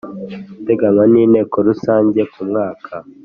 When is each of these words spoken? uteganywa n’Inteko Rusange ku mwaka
uteganywa 0.59 1.03
n’Inteko 1.11 1.55
Rusange 1.67 2.19
ku 2.31 2.39
mwaka 2.49 2.93